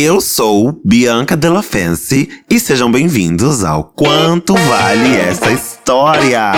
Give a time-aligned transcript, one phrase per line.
[0.00, 6.52] Eu sou Bianca Della Fancy e sejam bem-vindos ao Quanto Vale Essa História!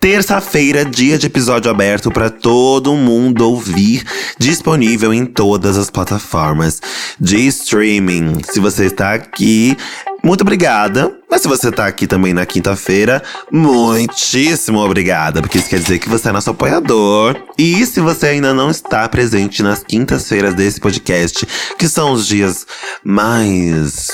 [0.00, 4.02] Terça-feira, dia de episódio aberto para todo mundo ouvir,
[4.38, 6.80] disponível em todas as plataformas
[7.20, 8.40] de streaming.
[8.50, 9.76] Se você está aqui,
[10.22, 11.12] muito obrigada.
[11.30, 16.08] Mas se você tá aqui também na quinta-feira, muitíssimo obrigada, porque isso quer dizer que
[16.08, 17.36] você é nosso apoiador.
[17.58, 21.46] E se você ainda não está presente nas quintas-feiras desse podcast,
[21.78, 22.66] que são os dias
[23.04, 24.08] mais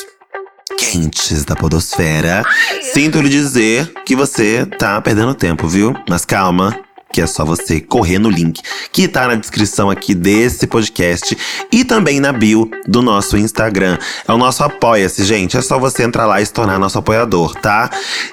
[0.78, 2.44] quentes da podosfera,
[2.92, 5.94] sinto lhe dizer que você tá perdendo tempo, viu?
[6.08, 6.76] Mas calma,
[7.12, 11.36] que é só você correr no link que tá na descrição aqui desse podcast
[11.70, 13.98] e também na bio do nosso Instagram.
[14.26, 15.56] É o nosso Apoia-se, gente.
[15.56, 17.90] É só você entrar lá e se tornar nosso apoiador, tá?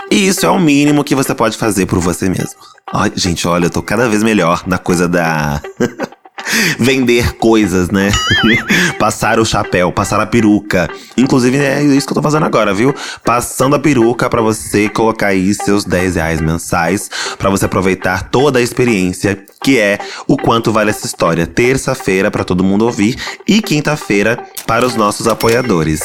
[0.10, 2.56] E isso é o mínimo que você pode fazer por você mesmo.
[2.92, 5.62] Ai, gente, olha, eu tô cada vez melhor na coisa da.
[6.80, 8.12] vender coisas, né?
[9.00, 10.90] passar o chapéu, passar a peruca.
[11.18, 12.94] Inclusive, é isso que eu tô fazendo agora, viu?
[13.24, 18.60] Passando a peruca para você colocar aí seus 10 reais mensais, para você aproveitar toda
[18.60, 21.46] a experiência que é o quanto vale essa história.
[21.46, 26.02] Terça-feira para todo mundo ouvir e quinta-feira para os nossos apoiadores.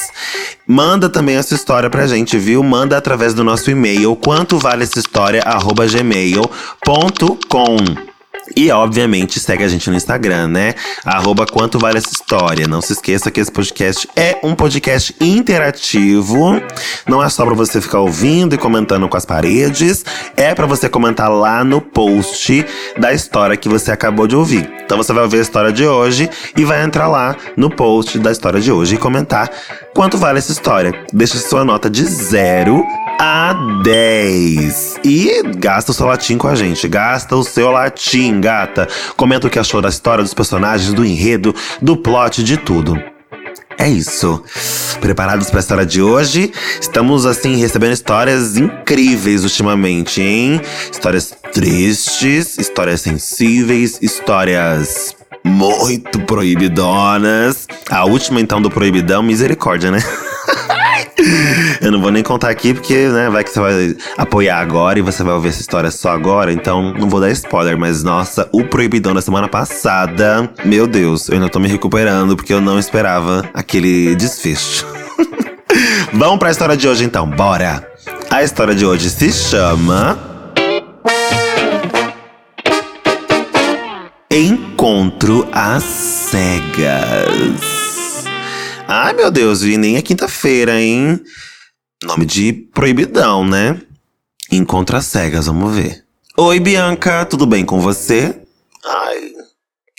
[0.66, 2.62] Manda também essa história pra gente, viu?
[2.62, 5.42] Manda através do nosso e-mail quanto vale essa história
[5.90, 6.44] gmail.com.
[8.56, 10.74] E, obviamente, segue a gente no Instagram, né?
[11.04, 12.68] Arroba Quanto Vale Essa História.
[12.68, 16.60] Não se esqueça que esse podcast é um podcast interativo.
[17.08, 20.04] Não é só pra você ficar ouvindo e comentando com as paredes.
[20.36, 22.64] É para você comentar lá no post
[22.98, 24.70] da história que você acabou de ouvir.
[24.84, 28.30] Então você vai ouvir a história de hoje e vai entrar lá no post da
[28.30, 29.50] história de hoje e comentar
[29.94, 30.94] quanto vale essa história.
[31.12, 32.84] Deixa sua nota de zero
[33.18, 35.00] a 10.
[35.04, 36.86] E gasta o seu latim com a gente.
[36.88, 38.88] Gasta o seu latim, gata.
[39.16, 42.98] Comenta o que achou da história, dos personagens, do enredo, do plot, de tudo.
[43.78, 44.42] É isso.
[45.00, 46.52] Preparados para a história de hoje?
[46.80, 50.60] Estamos, assim, recebendo histórias incríveis ultimamente, hein?
[50.90, 55.14] Histórias tristes, histórias sensíveis, histórias
[55.44, 57.66] muito proibidonas.
[57.90, 59.98] A última, então, do Proibidão, misericórdia, né?
[61.80, 65.02] Eu não vou nem contar aqui porque, né, vai que você vai apoiar agora e
[65.02, 68.64] você vai ouvir essa história só agora, então não vou dar spoiler, mas nossa, o
[68.64, 73.48] proibidão da semana passada, meu Deus, eu ainda tô me recuperando porque eu não esperava
[73.52, 74.86] aquele desfecho.
[76.12, 77.86] Vamos para a história de hoje então, bora.
[78.30, 80.18] A história de hoje se chama
[84.30, 87.73] Encontro às cegas.
[88.86, 91.18] Ai, meu Deus, e nem é quinta-feira, hein?
[92.02, 93.80] Nome de proibidão, né?
[94.50, 96.04] Encontra cegas, vamos ver.
[96.36, 98.38] Oi, Bianca, tudo bem com você?
[98.84, 99.32] Ai,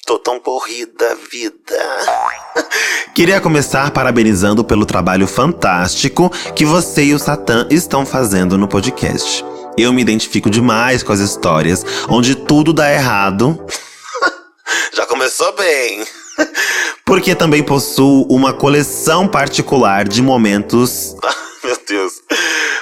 [0.06, 1.56] tô tão corrida, vida.
[3.16, 9.44] Queria começar parabenizando pelo trabalho fantástico que você e o Satã estão fazendo no podcast.
[9.78, 13.66] Eu me identifico demais com as histórias onde tudo dá errado.
[14.94, 16.06] Já começou bem.
[17.06, 21.16] Porque também possuo uma coleção particular de momentos.
[21.64, 22.14] Meu Deus.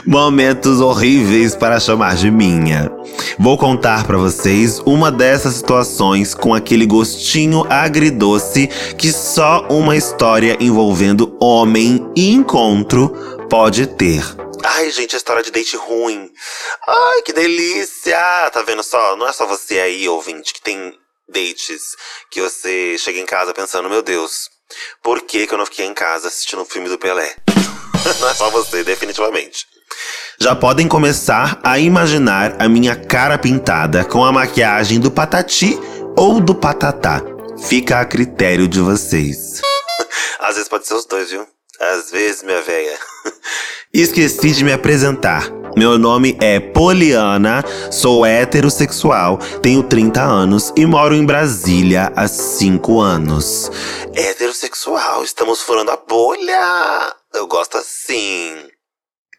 [0.06, 2.92] Momentos horríveis para chamar de minha.
[3.40, 10.58] Vou contar para vocês uma dessas situações com aquele gostinho agridoce que só uma história
[10.60, 13.10] envolvendo homem e encontro
[13.50, 14.24] pode ter.
[14.64, 16.30] Ai, gente, a história de date ruim.
[16.88, 18.50] Ai, que delícia!
[18.52, 19.16] Tá vendo só?
[19.16, 20.94] Não é só você aí, ouvinte, que tem
[21.28, 21.96] dates
[22.32, 24.50] que você chega em casa pensando, meu Deus,
[25.02, 27.36] por que, que eu não fiquei em casa assistindo o um filme do Pelé?
[28.20, 29.66] não é só você, definitivamente.
[30.40, 35.78] Já podem começar a imaginar a minha cara pintada com a maquiagem do Patati
[36.18, 37.22] ou do Patatá.
[37.68, 39.62] Fica a critério de vocês.
[40.40, 41.48] Às vezes pode ser os dois, viu?
[41.80, 42.98] Às vezes, minha véia.
[43.94, 45.63] Esqueci de me apresentar.
[45.76, 53.02] Meu nome é Poliana, sou heterossexual, tenho 30 anos e moro em Brasília há 5
[53.02, 53.72] anos.
[54.14, 57.16] Heterossexual, estamos furando a bolha!
[57.34, 58.56] Eu gosto assim.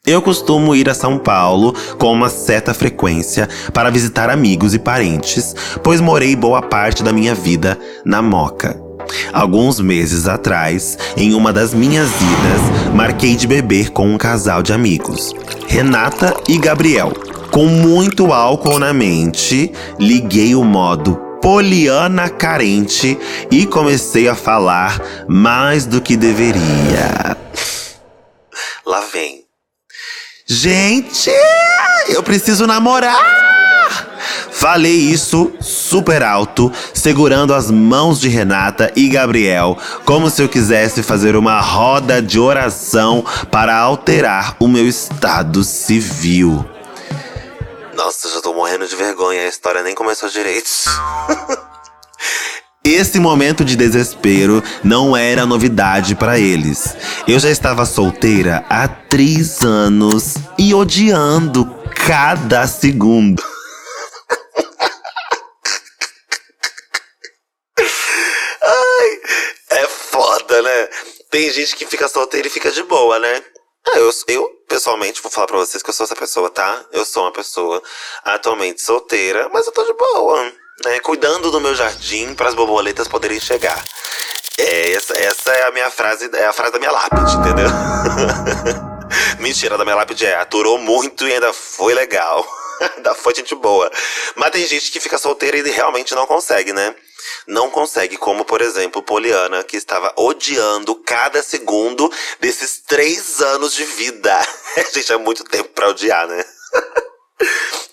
[0.05, 5.55] Eu costumo ir a São Paulo com uma certa frequência para visitar amigos e parentes,
[5.85, 8.85] pois morei boa parte da minha vida na Moca.
[9.33, 14.73] Alguns meses atrás, em uma das minhas idas, marquei de beber com um casal de
[14.73, 15.33] amigos,
[15.67, 17.13] Renata e Gabriel.
[17.51, 23.19] Com muito álcool na mente, liguei o modo Poliana carente
[23.51, 27.37] e comecei a falar mais do que deveria.
[28.87, 29.45] Lá vem.
[30.47, 31.31] Gente,
[32.09, 33.54] eu preciso namorar!
[34.51, 41.03] Falei isso super alto, segurando as mãos de Renata e Gabriel, como se eu quisesse
[41.03, 46.65] fazer uma roda de oração para alterar o meu estado civil.
[47.95, 50.71] Nossa, já tô morrendo de vergonha, a história nem começou direito.
[52.85, 56.95] Esse momento de desespero não era novidade para eles.
[57.27, 61.65] Eu já estava solteira há três anos e odiando
[61.95, 63.43] cada segundo.
[67.79, 69.21] Ai,
[69.71, 70.89] é foda, né?
[71.35, 73.43] Tem gente que fica solteira e fica de boa, né?
[73.89, 76.85] Ah, eu, eu, pessoalmente, vou falar pra vocês que eu sou essa pessoa, tá?
[76.93, 77.83] Eu sou uma pessoa
[78.25, 80.45] atualmente solteira, mas eu tô de boa,
[80.85, 81.01] né?
[81.01, 83.85] Cuidando do meu jardim para as borboletas poderem chegar.
[84.57, 87.67] É, essa, essa é a minha frase, é a frase da minha lápide, entendeu?
[89.39, 92.47] Mentira, da minha lápide é aturou muito e ainda foi legal.
[92.97, 93.91] ainda foi gente boa.
[94.37, 96.95] Mas tem gente que fica solteira e realmente não consegue, né?
[97.47, 102.11] não consegue, como por exemplo Poliana, que estava odiando cada segundo
[102.41, 104.39] desses três anos de vida.
[104.95, 106.45] Gente, é muito tempo pra odiar, né?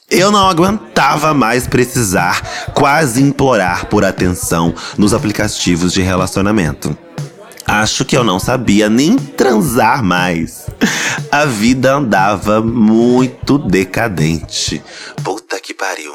[0.09, 6.97] Eu não aguentava mais precisar, quase implorar por atenção nos aplicativos de relacionamento.
[7.65, 10.60] Acho que eu não sabia nem transar mais.
[11.31, 14.81] A vida andava muito decadente.
[15.23, 16.13] Puta que pariu.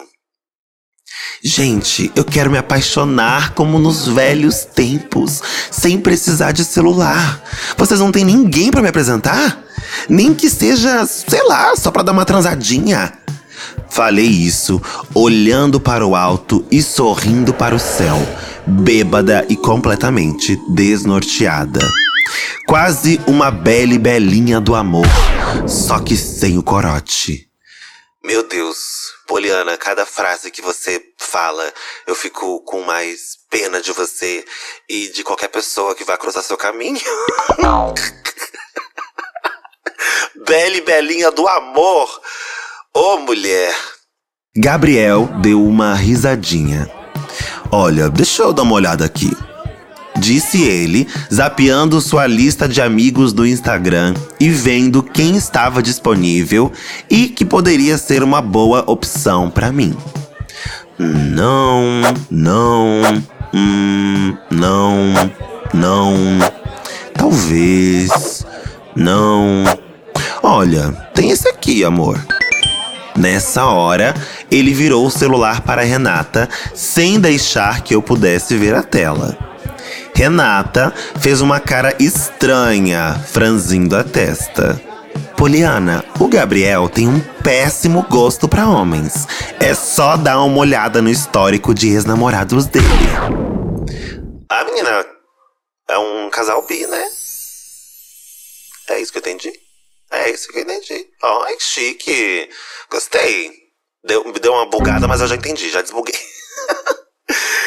[1.42, 7.42] Gente, eu quero me apaixonar como nos velhos tempos, sem precisar de celular.
[7.76, 9.62] Vocês não têm ninguém para me apresentar?
[10.08, 13.12] Nem que seja, sei lá, só para dar uma transadinha.
[13.88, 14.80] Falei isso,
[15.14, 18.18] olhando para o alto e sorrindo para o céu,
[18.66, 21.80] bêbada e completamente desnorteada.
[22.66, 25.06] Quase uma bela belinha do amor,
[25.68, 27.48] só que sem o corote.
[28.24, 28.78] Meu Deus,
[29.28, 31.72] Poliana, cada frase que você fala,
[32.06, 34.44] eu fico com mais pena de você
[34.88, 37.00] e de qualquer pessoa que vai cruzar seu caminho.
[40.44, 42.20] Bela e belinha do amor.
[42.94, 43.74] Ô oh, mulher.
[44.56, 46.90] Gabriel deu uma risadinha.
[47.70, 49.30] Olha, deixa eu dar uma olhada aqui
[50.18, 56.72] disse ele, zapeando sua lista de amigos do Instagram e vendo quem estava disponível
[57.10, 59.96] e que poderia ser uma boa opção para mim.
[60.98, 63.02] Não, não,
[63.52, 65.12] hum, não,
[65.74, 66.14] não,
[67.12, 68.46] talvez,
[68.94, 69.64] não.
[70.42, 72.18] Olha, tem esse aqui, amor.
[73.16, 74.14] Nessa hora,
[74.50, 79.55] ele virou o celular para Renata sem deixar que eu pudesse ver a tela.
[80.16, 84.80] Renata fez uma cara estranha, franzindo a testa.
[85.36, 89.26] Poliana, o Gabriel tem um péssimo gosto para homens.
[89.60, 92.86] É só dar uma olhada no histórico de ex-namorados dele.
[94.48, 95.04] A menina
[95.86, 97.08] é um casal bi, né?
[98.88, 99.52] É isso que eu entendi.
[100.10, 101.08] É isso que eu entendi.
[101.22, 102.48] Ai, chique.
[102.90, 103.52] Gostei.
[104.02, 106.18] Deu, deu uma bugada, mas eu já entendi, já desbuguei.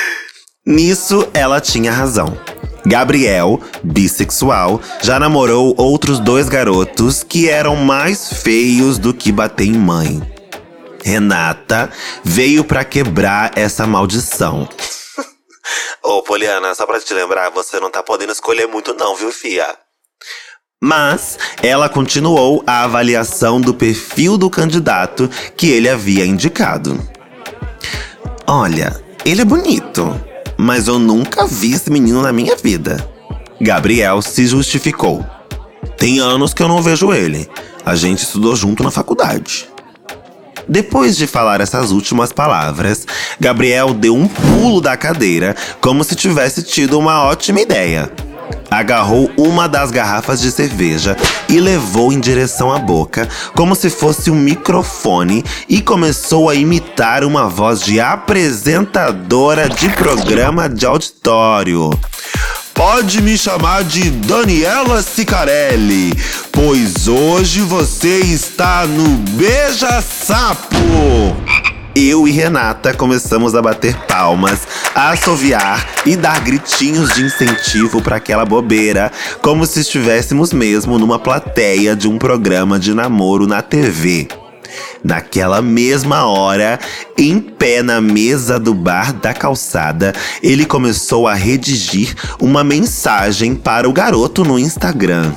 [0.69, 2.39] Nisso, ela tinha razão.
[2.85, 9.73] Gabriel, bissexual, já namorou outros dois garotos que eram mais feios do que bater em
[9.73, 10.21] mãe.
[11.03, 11.91] Renata
[12.23, 14.69] veio para quebrar essa maldição.
[16.03, 19.75] Ô, Poliana, só pra te lembrar, você não tá podendo escolher muito não, viu, fia?
[20.79, 26.95] Mas ela continuou a avaliação do perfil do candidato que ele havia indicado.
[28.45, 30.28] Olha, ele é bonito
[30.61, 33.09] mas eu nunca vi esse menino na minha vida.
[33.61, 35.25] Gabriel se justificou.
[35.97, 37.49] Tem anos que eu não vejo ele.
[37.85, 39.69] A gente estudou junto na faculdade.
[40.67, 43.07] Depois de falar essas últimas palavras,
[43.39, 48.11] Gabriel deu um pulo da cadeira, como se tivesse tido uma ótima ideia
[48.69, 54.29] agarrou uma das garrafas de cerveja e levou em direção à boca, como se fosse
[54.29, 61.89] um microfone, e começou a imitar uma voz de apresentadora de programa de auditório.
[62.73, 66.13] Pode me chamar de Daniela Sicarelli,
[66.49, 70.77] pois hoje você está no Beija Sapo.
[71.95, 78.17] Eu e Renata começamos a bater palmas, a assoviar e dar gritinhos de incentivo para
[78.17, 84.27] aquela bobeira, como se estivéssemos mesmo numa plateia de um programa de namoro na TV.
[85.03, 86.79] Naquela mesma hora,
[87.17, 93.89] em pé na mesa do bar da calçada, ele começou a redigir uma mensagem para
[93.89, 95.33] o garoto no Instagram.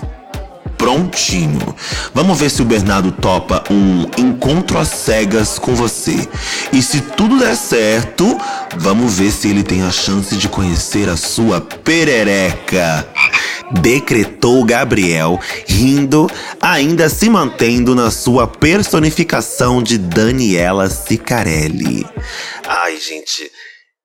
[0.82, 1.76] Prontinho.
[2.12, 6.28] Vamos ver se o Bernardo topa um encontro às cegas com você.
[6.72, 8.36] E se tudo der certo,
[8.78, 13.06] vamos ver se ele tem a chance de conhecer a sua perereca.
[13.80, 16.28] Decretou Gabriel, rindo,
[16.60, 22.04] ainda se mantendo na sua personificação de Daniela Sicarelli.
[22.66, 23.48] Ai, gente.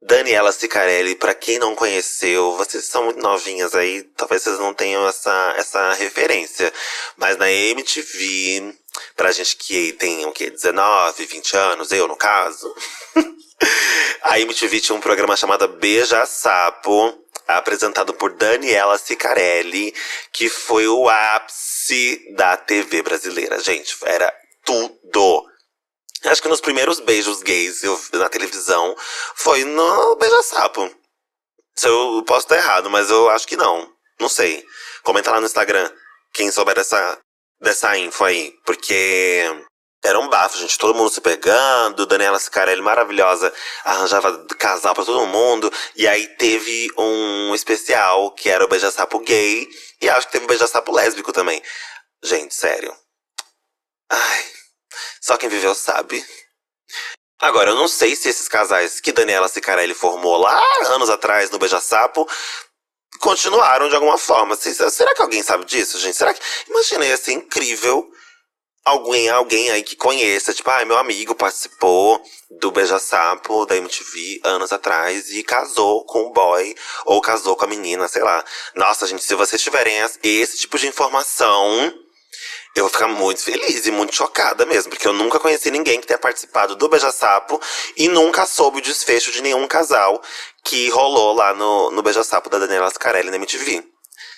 [0.08, 5.06] Daniela Sicarelli, para quem não conheceu, vocês são muito novinhas aí, talvez vocês não tenham
[5.06, 6.74] essa, essa referência.
[7.18, 8.74] Mas na MTV,
[9.18, 10.50] pra gente que tem o quê?
[10.50, 12.74] 19, 20 anos, eu no caso.
[14.24, 19.94] a MTV tinha um programa chamado Beija Sapo, apresentado por Daniela Sicarelli,
[20.32, 23.60] que foi o ápice da TV brasileira.
[23.60, 24.34] Gente, era
[24.64, 25.46] tudo.
[26.26, 28.96] Acho que nos primeiros beijos gays eu, na televisão
[29.36, 30.92] foi no Beija-Sapo.
[31.84, 33.92] Eu posso estar errado, mas eu acho que não.
[34.20, 34.66] Não sei.
[35.04, 35.92] Comenta lá no Instagram
[36.34, 37.20] quem souber dessa,
[37.62, 38.52] dessa info aí.
[38.66, 39.44] Porque
[40.04, 40.78] era um bafo, gente.
[40.78, 42.06] Todo mundo se pegando.
[42.08, 43.54] Daniela Sicarelli, maravilhosa,
[43.86, 45.72] arranjava casal pra todo mundo.
[45.96, 49.68] E aí teve um especial que era o Beija-Sapo gay.
[50.02, 51.62] E acho que teve um Beija-Sapo lésbico também.
[52.24, 52.96] Gente, sério.
[54.10, 54.57] Ai.
[55.28, 56.26] Só quem viveu sabe.
[57.38, 60.58] Agora, eu não sei se esses casais que Daniela Sicarelli formou lá
[60.88, 62.26] anos atrás no Beija-Sapo
[63.20, 64.56] continuaram de alguma forma.
[64.56, 66.16] Será que alguém sabe disso, gente?
[66.16, 66.40] Será que.
[66.70, 68.10] Imagina, ia ser incrível
[68.86, 70.54] alguém, alguém aí que conheça.
[70.54, 76.32] Tipo, ah, meu amigo participou do Beija-Sapo da MTV anos atrás e casou com o
[76.32, 76.74] boy
[77.06, 78.46] ou casou com a menina, sei lá.
[78.76, 82.07] Nossa, gente, se vocês tiverem esse tipo de informação
[82.80, 86.08] eu vou ficar muito feliz e muito chocada mesmo, porque eu nunca conheci ninguém que
[86.08, 87.60] tenha participado do Beija-Sapo
[87.96, 90.22] e nunca soube o desfecho de nenhum casal
[90.64, 93.84] que rolou lá no, no Beija-Sapo da Daniela Scarelli na MTV.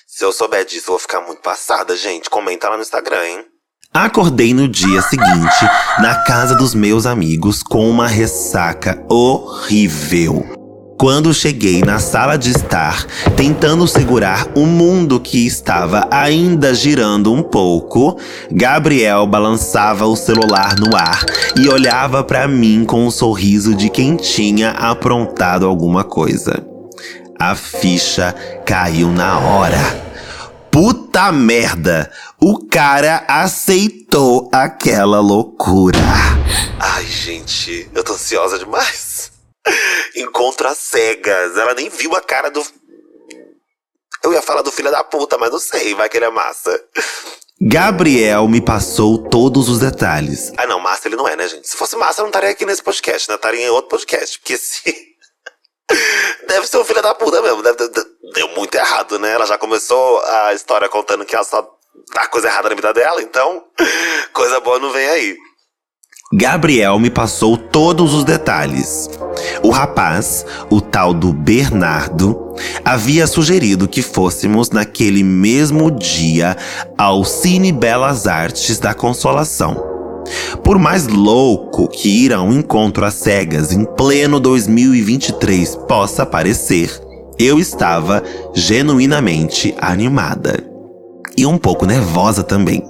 [0.08, 2.30] Se eu souber disso, eu vou ficar muito passada, gente.
[2.30, 3.46] Comenta lá no Instagram, hein?
[3.94, 5.66] Acordei no dia seguinte,
[6.00, 10.59] na casa dos meus amigos, com uma ressaca horrível.
[11.00, 13.06] Quando cheguei na sala de estar,
[13.38, 18.20] tentando segurar o mundo que estava ainda girando um pouco,
[18.52, 21.24] Gabriel balançava o celular no ar
[21.56, 26.68] e olhava para mim com um sorriso de quem tinha aprontado alguma coisa.
[27.40, 29.80] A ficha caiu na hora.
[30.70, 32.12] Puta merda!
[32.42, 35.98] O cara aceitou aquela loucura.
[36.78, 39.09] Ai, gente, eu tô ansiosa demais.
[40.16, 41.58] Encontro às cegas.
[41.58, 42.66] Ela nem viu a cara do.
[44.24, 46.84] Eu ia falar do filho da puta, mas não sei, vai que ele é massa.
[47.62, 50.52] Gabriel me passou todos os detalhes.
[50.58, 51.68] Ah, não, massa ele não é, né, gente?
[51.68, 53.34] Se fosse massa, eu não estaria aqui nesse podcast, né?
[53.34, 55.10] Eu estaria em outro podcast, porque se.
[56.48, 57.62] Deve ser um filho da puta mesmo.
[57.62, 57.90] Deve,
[58.34, 59.34] deu muito errado, né?
[59.34, 61.70] Ela já começou a história contando que ela só
[62.14, 63.66] dá coisa errada na vida dela, então
[64.34, 65.38] coisa boa não vem aí.
[66.32, 69.10] Gabriel me passou todos os detalhes.
[69.64, 72.54] O rapaz, o tal do Bernardo,
[72.86, 76.56] havia sugerido que fôssemos naquele mesmo dia
[76.96, 79.84] ao Cine Belas Artes da Consolação.
[80.64, 86.92] Por mais louco que ir a um encontro às cegas em pleno 2023 possa parecer,
[87.40, 88.22] eu estava
[88.54, 90.64] genuinamente animada.
[91.36, 92.84] E um pouco nervosa também.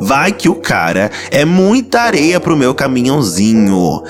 [0.00, 4.02] Vai que o cara é muita areia pro meu caminhãozinho.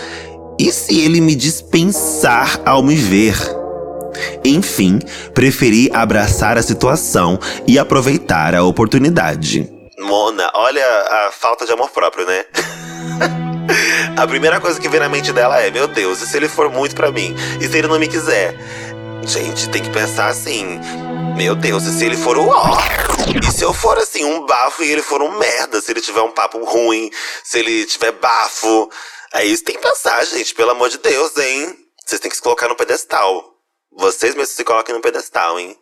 [0.58, 3.36] E se ele me dispensar ao me ver?
[4.44, 4.98] Enfim,
[5.32, 9.70] preferi abraçar a situação e aproveitar a oportunidade.
[9.98, 12.44] Mona, olha a falta de amor próprio, né?
[14.16, 16.70] a primeira coisa que vem na mente dela é: Meu Deus, e se ele for
[16.70, 17.34] muito para mim?
[17.60, 18.56] E se ele não me quiser?
[19.24, 20.78] Gente, tem que pensar assim:
[21.36, 22.78] Meu Deus, e se ele for o ó?
[23.42, 25.80] E se eu for assim, um bafo e ele for um merda?
[25.80, 27.10] Se ele tiver um papo ruim,
[27.44, 28.90] se ele tiver bafo.
[29.32, 31.76] Aí isso tem que pensar, gente, pelo amor de Deus, hein?
[32.06, 33.44] Vocês têm que se colocar no pedestal.
[33.92, 35.76] Vocês mesmos se coloquem no pedestal, hein?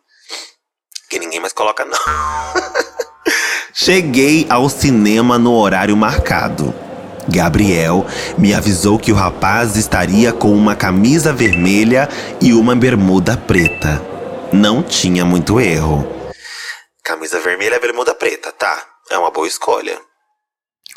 [1.09, 1.97] Que ninguém mais coloca, não.
[3.73, 6.86] Cheguei ao cinema no horário marcado.
[7.27, 8.05] Gabriel
[8.37, 12.07] me avisou que o rapaz estaria com uma camisa vermelha
[12.41, 14.01] e uma bermuda preta.
[14.51, 16.07] Não tinha muito erro.
[17.03, 18.85] Camisa vermelha bermuda preta, tá?
[19.09, 19.99] É uma boa escolha.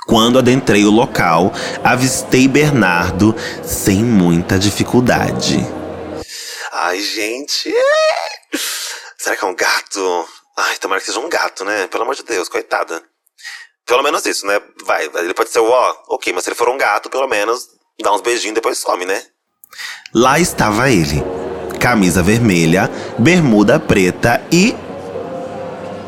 [0.06, 1.52] Quando adentrei o local,
[1.84, 5.58] avistei Bernardo sem muita dificuldade.
[6.72, 7.72] Ai, gente.
[9.18, 10.28] Será que é um gato?
[10.56, 11.86] Ai, tomara que seja um gato, né?
[11.88, 13.02] Pelo amor de Deus, coitada.
[13.90, 14.62] Pelo menos isso, né?
[14.84, 17.70] Vai, ele pode ser o ó, ok, mas se ele for um gato, pelo menos
[18.00, 19.20] dá uns beijinhos e depois some, né?
[20.14, 21.20] Lá estava ele.
[21.80, 24.76] Camisa vermelha, bermuda preta e.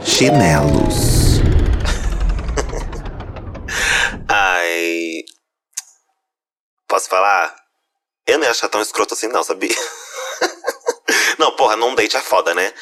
[0.05, 1.41] chinelos.
[4.31, 5.25] Ai.
[6.87, 7.53] Posso falar?
[8.25, 9.75] Eu não ia achar tão escroto assim, não, sabia?
[11.37, 12.73] não, porra, num date é foda, né?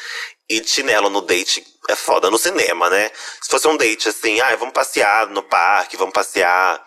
[0.47, 2.29] E chinelo no date é foda.
[2.29, 3.11] No cinema, né?
[3.41, 6.83] Se fosse um date assim, ah, vamos passear no parque, vamos passear,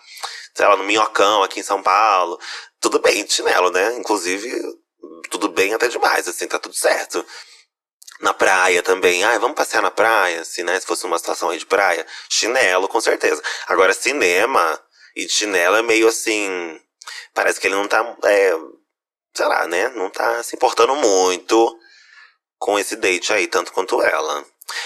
[0.53, 2.39] sei lá, no Minhocão aqui em São Paulo.
[2.79, 3.95] Tudo bem de chinelo, né?
[3.97, 4.51] Inclusive,
[5.29, 7.25] tudo bem até demais, assim, tá tudo certo.
[8.21, 9.23] Na praia também.
[9.23, 10.79] Ah, vamos passear na praia, assim, né?
[10.79, 12.05] Se fosse uma situação aí de praia.
[12.29, 13.41] Chinelo, com certeza.
[13.67, 14.79] Agora, cinema
[15.15, 16.79] e chinelo é meio assim.
[17.33, 18.15] Parece que ele não tá.
[18.23, 18.53] É,
[19.33, 19.89] sei lá, né?
[19.89, 21.77] Não tá se importando muito
[22.57, 24.45] com esse date aí, tanto quanto ela.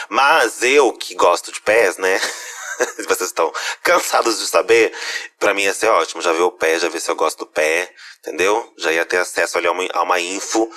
[0.09, 2.19] Mas eu, que gosto de pés, né?
[3.07, 3.51] Vocês estão
[3.83, 4.91] cansados de saber?
[5.37, 6.21] Pra mim ia ser ótimo.
[6.21, 7.89] Já ver o pé, já ver se eu gosto do pé,
[8.19, 8.73] entendeu?
[8.77, 10.69] Já ia ter acesso ali a uma, a uma info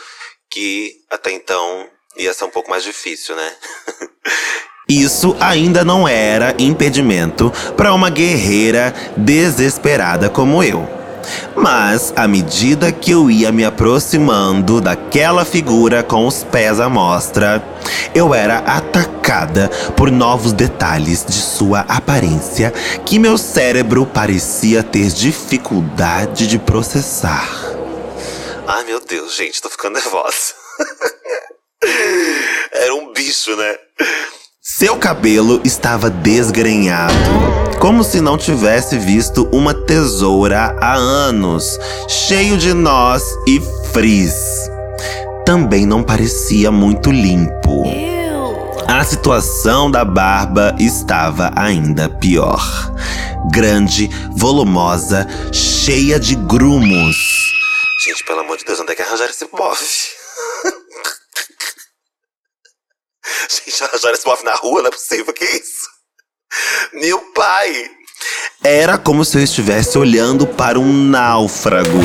[0.50, 3.56] que até então ia ser um pouco mais difícil, né?
[4.88, 11.01] Isso ainda não era impedimento para uma guerreira desesperada como eu.
[11.54, 17.62] Mas, à medida que eu ia me aproximando daquela figura com os pés à mostra,
[18.14, 22.72] eu era atacada por novos detalhes de sua aparência
[23.04, 27.48] que meu cérebro parecia ter dificuldade de processar.
[28.66, 30.54] Ai meu Deus, gente, tô ficando nervosa.
[32.72, 33.76] Era um bicho, né?
[34.64, 37.12] Seu cabelo estava desgrenhado,
[37.80, 43.60] como se não tivesse visto uma tesoura há anos, cheio de nós e
[43.92, 44.70] frizz.
[45.44, 47.82] Também não parecia muito limpo.
[48.86, 52.62] A situação da barba estava ainda pior.
[53.50, 57.16] Grande, volumosa, cheia de grumos.
[58.06, 60.12] Gente, pelo amor de Deus, onde é que arranjar esse bofe?
[63.50, 64.82] Gente, arranjaram esse bofe na rua?
[64.82, 65.88] Não é possível, que isso?
[66.92, 67.90] Meu pai!
[68.62, 71.98] Era como se eu estivesse olhando para um náufrago.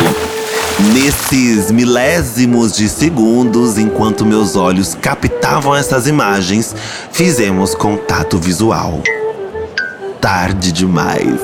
[0.93, 6.75] Nesses milésimos de segundos, enquanto meus olhos captavam essas imagens,
[7.12, 9.01] fizemos contato visual.
[10.22, 11.39] Tarde demais.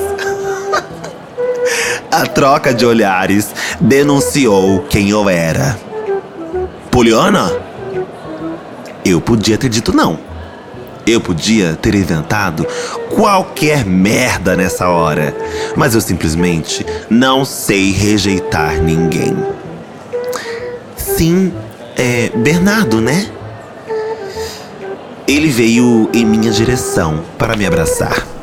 [2.10, 3.48] A troca de olhares
[3.80, 5.78] denunciou quem eu era.
[6.90, 7.73] Poliana?
[9.04, 10.18] Eu podia ter dito não.
[11.06, 12.66] Eu podia ter inventado
[13.10, 15.36] qualquer merda nessa hora,
[15.76, 19.36] mas eu simplesmente não sei rejeitar ninguém.
[20.96, 21.52] Sim,
[21.96, 23.30] é Bernardo, né?
[25.28, 28.33] Ele veio em minha direção para me abraçar.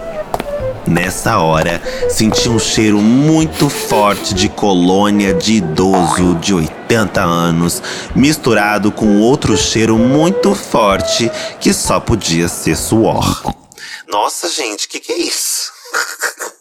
[0.86, 7.82] Nessa hora, senti um cheiro muito forte de colônia de idoso de 80 anos,
[8.15, 13.54] misturado com outro cheiro muito forte que só podia ser suor.
[14.08, 15.72] Nossa, gente, que que é isso?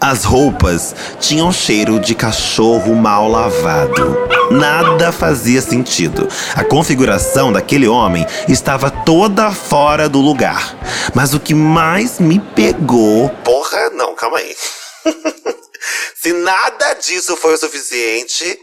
[0.00, 4.28] As roupas tinham cheiro de cachorro mal lavado.
[4.50, 6.28] Nada fazia sentido.
[6.54, 10.76] A configuração daquele homem estava toda fora do lugar.
[11.14, 13.28] Mas o que mais me pegou.
[13.44, 14.56] Porra, não, calma aí.
[16.22, 18.58] Se nada disso foi o suficiente.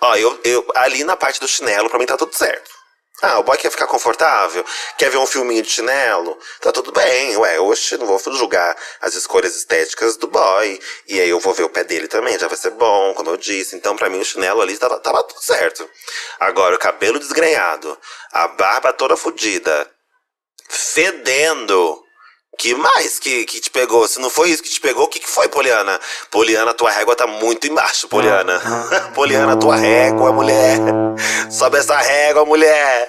[0.00, 2.81] Ó, eu, eu ali na parte do chinelo, pra mim tá tudo certo.
[3.24, 4.64] Ah, o boy quer ficar confortável?
[4.98, 6.36] Quer ver um filminho de chinelo?
[6.60, 10.80] Tá tudo bem, ué, hoje não vou julgar as escolhas estéticas do boy.
[11.06, 13.36] E aí eu vou ver o pé dele também, já vai ser bom, como eu
[13.36, 13.76] disse.
[13.76, 15.88] Então, pra mim, o chinelo ali tava, tava tudo certo.
[16.40, 17.96] Agora, o cabelo desgrenhado,
[18.32, 19.88] a barba toda fodida,
[20.68, 22.01] fedendo.
[22.58, 24.06] Que mais que, que te pegou?
[24.06, 25.98] Se não foi isso que te pegou, o que, que foi, Poliana?
[26.30, 28.60] Poliana, tua régua tá muito embaixo, Poliana.
[29.14, 30.78] Poliana, tua régua, mulher.
[31.50, 33.08] Sobe essa régua, mulher.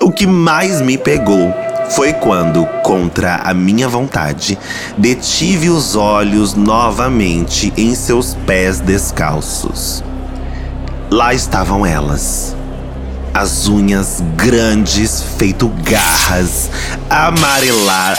[0.00, 1.54] O que mais me pegou
[1.90, 4.58] foi quando, contra a minha vontade,
[4.98, 10.02] detive os olhos novamente em seus pés descalços.
[11.10, 12.56] Lá estavam elas
[13.38, 16.70] as unhas grandes, feito garras,
[17.10, 18.16] amarelar.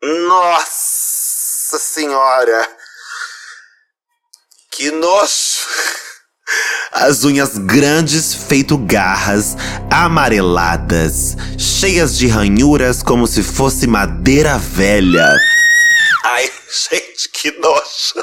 [0.00, 2.68] Nossa Senhora!
[4.70, 5.66] Que nojo!
[6.92, 9.56] As unhas grandes, feito garras,
[9.90, 15.36] amareladas, cheias de ranhuras como se fosse madeira velha.
[16.22, 18.22] Ai, gente, que nojo!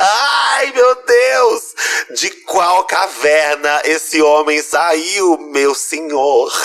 [0.00, 1.74] Ai, meu Deus!
[2.10, 6.52] De qual caverna esse homem saiu, meu senhor?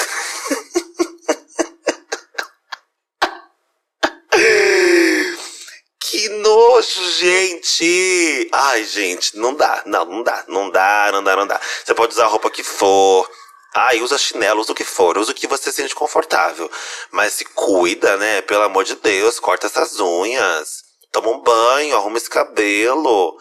[5.99, 8.47] que nojo, gente!
[8.51, 11.59] Ai, gente, não dá, não, não dá, não dá, não dá, não dá.
[11.83, 13.27] Você pode usar a roupa que for.
[13.73, 16.69] Ai, usa chinelo, usa o que for, usa o que você sente confortável.
[17.09, 18.43] Mas se cuida, né?
[18.43, 20.82] Pelo amor de Deus, corta essas unhas.
[21.13, 23.37] Toma um banho, arruma esse cabelo.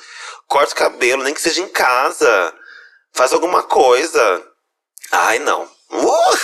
[0.46, 2.54] Corta o cabelo, nem que seja em casa.
[3.14, 4.42] Faz alguma coisa.
[5.10, 5.62] Ai, não.
[5.90, 6.38] Uh!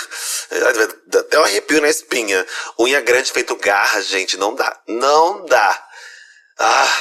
[1.19, 2.47] Até um arrepio na espinha.
[2.81, 4.39] Unha grande feito garra, gente.
[4.39, 4.75] Não dá.
[4.89, 5.85] Não dá.
[6.59, 6.97] Ah.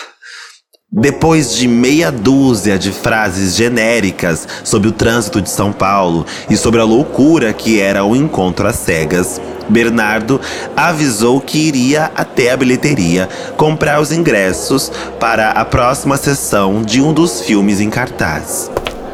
[0.91, 6.81] Depois de meia dúzia de frases genéricas sobre o trânsito de São Paulo e sobre
[6.81, 10.39] a loucura que era o encontro às cegas, Bernardo
[10.75, 17.13] avisou que iria até a bilheteria comprar os ingressos para a próxima sessão de um
[17.13, 18.71] dos filmes em cartaz.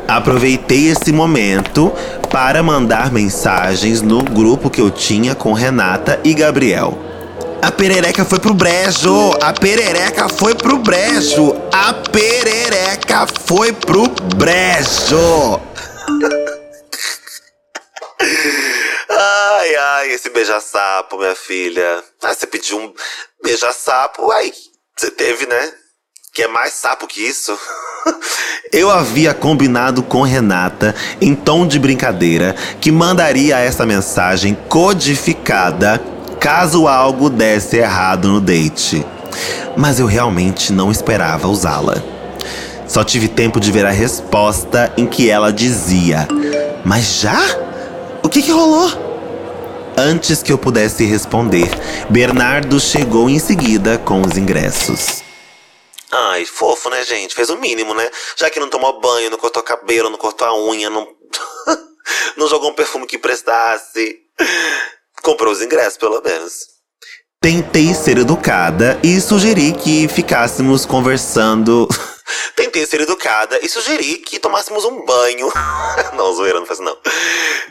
[0.08, 1.92] Aproveitei esse momento
[2.30, 6.98] para mandar mensagens no grupo que eu tinha com Renata e Gabriel.
[7.62, 9.32] A perereca foi pro brejo!
[9.42, 11.56] A perereca foi pro brejo!
[11.72, 15.62] A perereca foi pro brejo!
[20.04, 22.04] Ai, esse beija-sapo, minha filha.
[22.22, 22.94] Ah, você pediu um
[23.42, 24.52] beija-sapo, aí
[24.98, 25.72] você teve, né?
[26.34, 27.58] Que é mais sapo que isso.
[28.72, 36.02] Eu havia combinado com Renata, em tom de brincadeira, que mandaria essa mensagem codificada
[36.40, 39.06] caso algo desse errado no date.
[39.78, 41.96] Mas eu realmente não esperava usá-la.
[42.88, 46.28] Só tive tempo de ver a resposta em que ela dizia:
[46.84, 47.40] Mas já?
[48.22, 49.13] O que, que rolou?
[49.98, 51.70] Antes que eu pudesse responder,
[52.10, 55.22] Bernardo chegou em seguida com os ingressos.
[56.12, 57.36] Ai, fofo, né, gente?
[57.36, 58.10] Fez o mínimo, né?
[58.36, 61.08] Já que não tomou banho, não cortou cabelo, não cortou a unha, não.
[62.38, 64.18] não jogou um perfume que prestasse.
[65.22, 66.54] Comprou os ingressos, pelo menos.
[67.40, 71.88] Tentei ser educada e sugeri que ficássemos conversando.
[72.56, 75.52] Tentei ser educada e sugeri que tomássemos um banho.
[76.16, 76.96] não, zoeira, não faz não.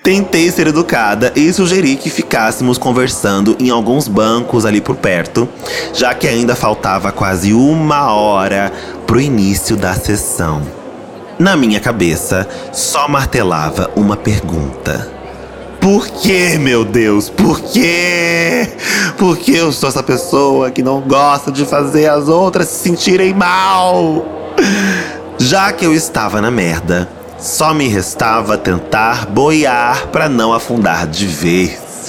[0.02, 5.48] Tentei ser educada e sugeri que ficássemos conversando em alguns bancos ali por perto,
[5.94, 8.72] já que ainda faltava quase uma hora
[9.06, 10.62] pro início da sessão.
[11.38, 15.10] Na minha cabeça, só martelava uma pergunta.
[15.80, 17.28] Por que, meu Deus?
[17.28, 18.70] Por quê?
[19.18, 23.34] Por que eu sou essa pessoa que não gosta de fazer as outras se sentirem
[23.34, 24.41] mal?
[25.38, 31.26] Já que eu estava na merda, só me restava tentar boiar para não afundar de
[31.26, 32.08] vez.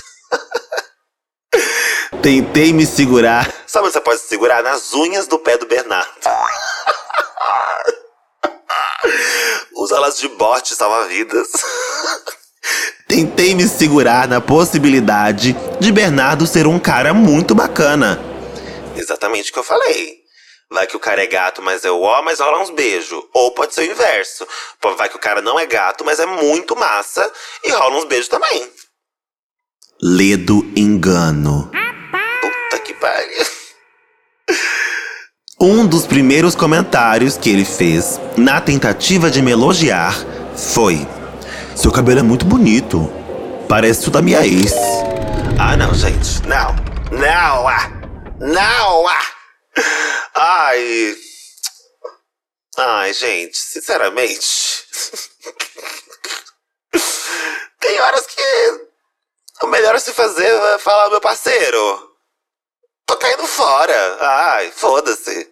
[2.22, 3.52] Tentei me segurar.
[3.66, 4.62] Sabe onde você pode se segurar?
[4.62, 6.08] Nas unhas do pé do Bernardo.
[9.76, 11.48] Usa elas de bote salva-vidas.
[13.08, 18.20] Tentei me segurar na possibilidade de Bernardo ser um cara muito bacana.
[18.96, 20.23] Exatamente o que eu falei.
[20.74, 23.24] Vai que o cara é gato, mas é o ó, mas rola uns beijos.
[23.32, 24.48] Ou pode ser o inverso.
[24.98, 27.32] Vai que o cara não é gato, mas é muito massa
[27.64, 28.68] e rola uns beijos também.
[30.02, 31.70] Ledo engano.
[32.42, 33.46] Puta que pariu.
[35.62, 40.14] Um dos primeiros comentários que ele fez na tentativa de me elogiar
[40.58, 41.08] foi:
[41.74, 43.10] seu cabelo é muito bonito.
[43.70, 44.74] Parece o da minha ex.
[45.58, 46.46] Ah, não, gente.
[46.48, 46.76] Não.
[47.12, 47.90] Não, ah.
[48.42, 49.33] Não, ah.
[50.34, 51.16] Ai.
[52.78, 54.84] Ai, gente, sinceramente.
[57.80, 58.88] Tem horas que
[59.64, 62.12] o melhor a se fazer é falar, meu parceiro.
[63.06, 64.18] Tô caindo fora.
[64.20, 65.52] Ai, foda-se.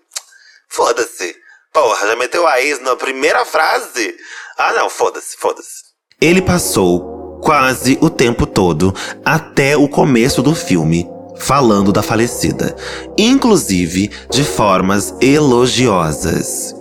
[0.70, 1.36] Foda-se.
[1.74, 4.18] Porra, já meteu a ex na primeira frase?
[4.58, 5.84] Ah, não, foda-se, foda-se.
[6.20, 8.94] Ele passou quase o tempo todo
[9.26, 11.08] até o começo do filme
[11.42, 12.76] falando da falecida,
[13.18, 16.76] inclusive de formas elogiosas.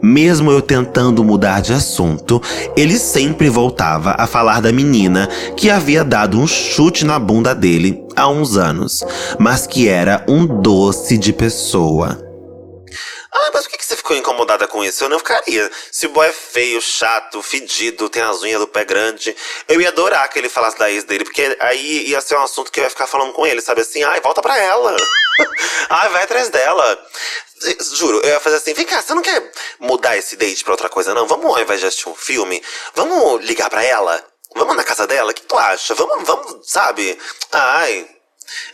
[0.00, 2.40] Mesmo eu tentando mudar de assunto,
[2.76, 8.04] ele sempre voltava a falar da menina que havia dado um chute na bunda dele
[8.14, 9.02] há uns anos,
[9.38, 12.23] mas que era um doce de pessoa.
[13.36, 15.02] Ah, mas por que você ficou incomodada com isso?
[15.02, 15.68] Eu não ficaria.
[15.90, 19.88] Se o boy é feio, chato, fedido, tem as unhas do pé grande, eu ia
[19.88, 22.84] adorar que ele falasse da ex dele, porque aí ia ser um assunto que eu
[22.84, 24.04] ia ficar falando com ele, sabe assim?
[24.04, 24.96] Ai, volta pra ela.
[25.90, 27.06] Ai, vai atrás dela.
[27.96, 30.88] Juro, eu ia fazer assim, vem cá, você não quer mudar esse date pra outra
[30.88, 31.26] coisa, não?
[31.26, 32.62] Vamos, ao invés de assistir um filme,
[32.94, 34.24] vamos ligar pra ela?
[34.54, 35.32] Vamos na casa dela?
[35.32, 35.94] O que tu acha?
[35.94, 37.18] Vamos, vamos, sabe?
[37.50, 38.08] Ai,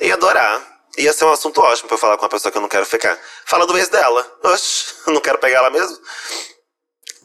[0.01, 0.70] eu ia adorar.
[0.99, 2.85] Ia ser um assunto ótimo pra eu falar com uma pessoa que eu não quero
[2.85, 3.17] ficar.
[3.45, 4.27] Fala do ex dela.
[4.43, 5.97] Oxe, não quero pegar ela mesmo.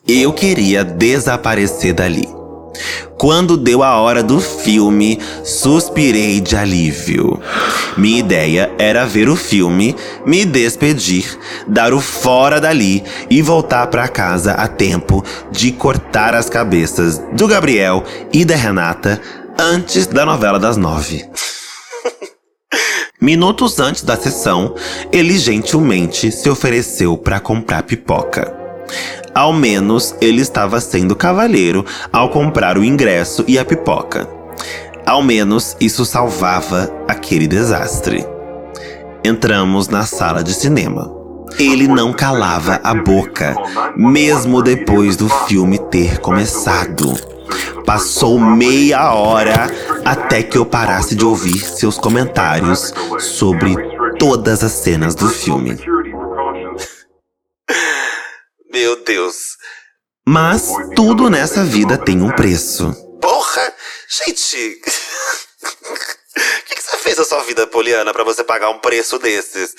[0.07, 2.27] Eu queria desaparecer dali.
[3.17, 7.41] Quando deu a hora do filme, suspirei de alívio.
[7.97, 11.25] Minha ideia era ver o filme, me despedir,
[11.65, 17.47] dar o fora dali e voltar para casa a tempo de cortar as cabeças do
[17.47, 19.21] Gabriel e da Renata
[19.57, 21.25] antes da novela das nove.
[23.21, 24.75] Minutos antes da sessão,
[25.09, 28.53] ele gentilmente se ofereceu para comprar pipoca.
[29.33, 34.27] Ao menos ele estava sendo cavalheiro ao comprar o ingresso e a pipoca.
[35.05, 38.25] Ao menos isso salvava aquele desastre.
[39.23, 41.09] Entramos na sala de cinema.
[41.57, 43.55] Ele não calava a boca,
[43.95, 47.34] mesmo depois do filme ter começado.
[47.85, 49.67] Passou meia hora
[50.03, 53.75] até que eu parasse de ouvir seus comentários sobre
[54.17, 55.77] todas as cenas do filme.
[58.71, 59.55] Meu Deus.
[60.27, 62.91] Mas tudo nessa vida tem um preço.
[63.21, 63.73] Porra!
[64.09, 64.81] Gente.
[66.37, 69.73] O que, que você fez na sua vida, Poliana, para você pagar um preço desses?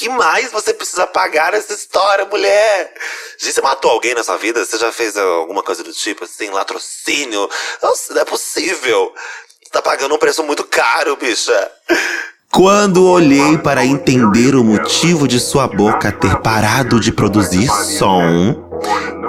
[0.00, 2.94] Que mais você precisa pagar nessa história, mulher?
[3.38, 4.64] Gente, você matou alguém na sua vida?
[4.64, 7.46] Você já fez alguma coisa do tipo, assim, latrocínio?
[7.82, 9.12] Não é possível.
[9.62, 11.70] Você tá pagando um preço muito caro, bicha.
[12.50, 18.70] Quando olhei para entender o motivo de sua boca ter parado de produzir som,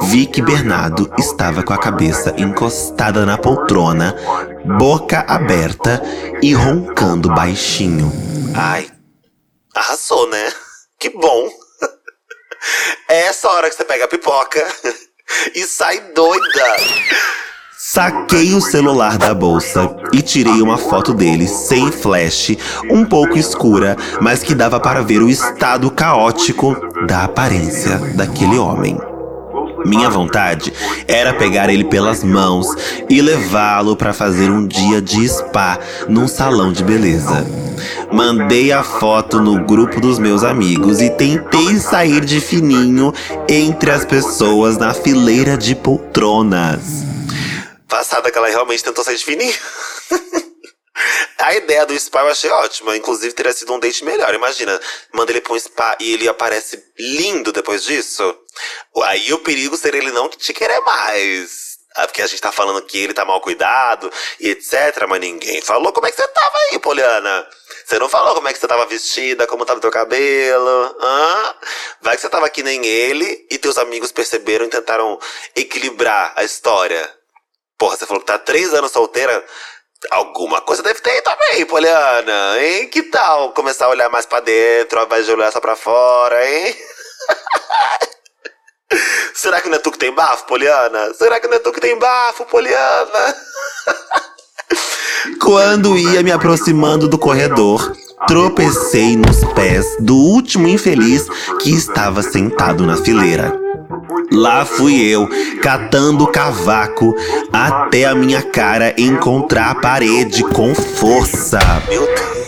[0.03, 4.15] vi que Bernardo estava com a cabeça encostada na poltrona,
[4.79, 6.01] boca aberta
[6.41, 8.09] e roncando baixinho.
[8.55, 8.89] Ai,
[9.75, 10.51] arrasou, né?
[10.99, 11.49] Que bom!
[13.09, 14.65] É essa hora que você pega a pipoca
[15.55, 16.75] e sai doida.
[17.75, 22.55] Saquei o celular da bolsa e tirei uma foto dele sem flash,
[22.89, 26.75] um pouco escura, mas que dava para ver o estado caótico
[27.07, 29.10] da aparência daquele homem.
[29.85, 30.73] Minha vontade
[31.07, 32.67] era pegar ele pelas mãos
[33.09, 37.45] e levá-lo para fazer um dia de spa num salão de beleza.
[38.11, 43.13] Mandei a foto no grupo dos meus amigos e tentei sair de fininho
[43.47, 46.81] entre as pessoas na fileira de poltronas.
[47.87, 49.53] Passada que ela realmente tentou sair de fininho.
[51.39, 52.95] A ideia do spa eu achei ótima.
[52.95, 54.31] Inclusive, teria sido um date melhor.
[54.33, 54.79] Imagina,
[55.11, 58.35] manda ele pra um spa e ele aparece lindo depois disso.
[59.03, 61.71] Aí o perigo seria ele não te querer mais.
[61.95, 64.09] Ah, porque a gente tá falando que ele tá mal cuidado
[64.39, 65.05] e etc.
[65.09, 67.47] Mas ninguém falou como é que você tava aí, Poliana.
[67.85, 70.95] Você não falou como é que você tava vestida, como tava teu cabelo.
[71.01, 71.55] Hã?
[72.01, 75.19] Vai que você tava que nem ele e teus amigos perceberam e tentaram
[75.55, 77.13] equilibrar a história.
[77.77, 79.43] Porra, você falou que tá três anos solteira.
[80.09, 82.89] Alguma coisa deve ter também, Poliana, hein?
[82.89, 86.49] Que tal começar a olhar mais pra dentro ao invés de olhar só pra fora,
[86.49, 86.75] hein?
[89.33, 91.13] Será que não é tu que tem bafo, Poliana?
[91.13, 93.35] Será que não é tu que tem bafo, Poliana?
[95.41, 97.95] Quando ia me aproximando do corredor,
[98.27, 101.27] tropecei nos pés do último infeliz
[101.61, 103.59] que estava sentado na fileira.
[104.31, 105.27] Lá fui eu,
[105.61, 107.13] catando cavaco
[107.51, 111.59] até a minha cara encontrar a parede com força.
[111.89, 112.41] Meu Deus.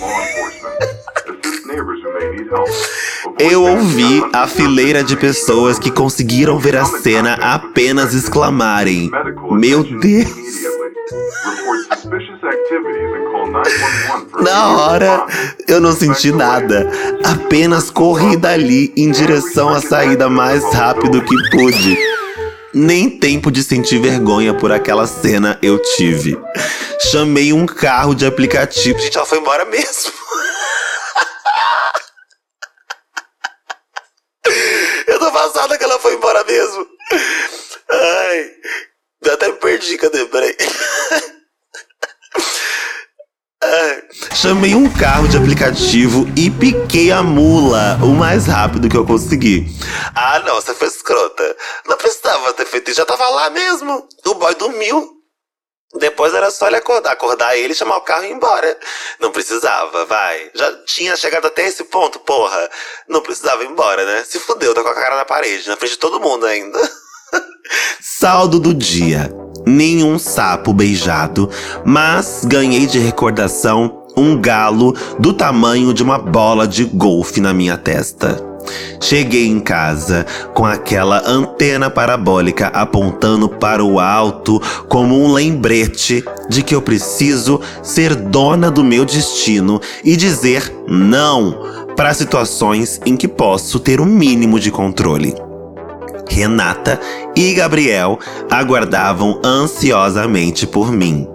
[3.39, 9.09] Eu ouvi a fileira de pessoas que conseguiram ver a cena apenas exclamarem:
[9.51, 10.83] Meu Deus!
[14.41, 15.25] Na hora,
[15.67, 16.89] eu não senti nada.
[17.23, 21.97] Apenas corri dali em direção à saída mais rápido que pude.
[22.73, 26.37] Nem tempo de sentir vergonha por aquela cena eu tive.
[27.11, 28.99] Chamei um carro de aplicativo.
[28.99, 30.11] Gente, ela foi embora mesmo.
[35.07, 36.87] eu tô passada que ela foi embora mesmo.
[37.89, 38.51] Ai,
[39.31, 40.25] até me perdi, cadê?
[40.25, 40.55] Peraí.
[44.33, 49.65] Chamei um carro de aplicativo e piquei a mula o mais rápido que eu consegui.
[50.13, 51.55] Ah, não, você foi escrota.
[51.87, 54.07] Não precisava ter feito isso, já tava lá mesmo.
[54.25, 55.22] O boy dormiu.
[55.99, 58.77] Depois era só ele acordar, acordar ele, chamar o carro e ir embora.
[59.19, 60.49] Não precisava, vai.
[60.53, 62.69] Já tinha chegado até esse ponto, porra.
[63.07, 64.23] Não precisava ir embora, né?
[64.25, 66.79] Se fudeu, tá com a cara na parede, na frente de todo mundo ainda.
[68.01, 69.31] Saldo do dia
[69.65, 71.49] nenhum sapo beijado,
[71.85, 77.77] mas ganhei de recordação um galo do tamanho de uma bola de golfe na minha
[77.77, 78.52] testa.
[79.01, 86.63] Cheguei em casa com aquela antena parabólica apontando para o alto como um lembrete de
[86.63, 93.27] que eu preciso ser dona do meu destino e dizer não para situações em que
[93.27, 95.35] posso ter o um mínimo de controle.
[96.29, 96.99] Renata
[97.35, 98.17] e Gabriel
[98.49, 101.27] aguardavam ansiosamente por mim.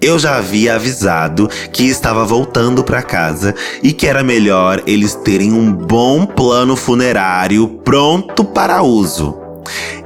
[0.00, 5.52] Eu já havia avisado que estava voltando para casa e que era melhor eles terem
[5.52, 9.46] um bom plano funerário pronto para uso.